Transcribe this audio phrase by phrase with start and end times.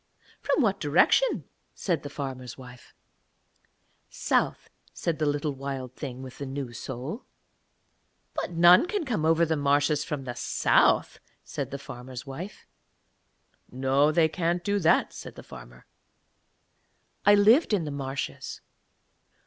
[0.41, 1.43] 'From what direction?'
[1.75, 2.95] said the farmer's wife.
[4.09, 7.25] 'South,' said the little Wild Thing with the new soul.
[8.33, 12.65] 'But none can come over the marshes from the south,' said the farmer's wife.
[13.69, 15.85] 'No, they can't do that,' said the farmer.
[17.23, 18.59] 'I lived in the marshes.'